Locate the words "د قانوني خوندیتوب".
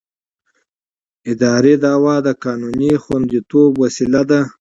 2.27-3.71